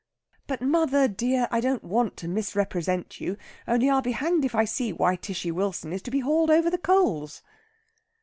[0.47, 3.37] "But, mother dear, I don't want to misrepresent you.
[3.67, 6.71] Only I'll be hanged if I see why Tishy Wilson is to be hauled over
[6.71, 7.43] the coals?"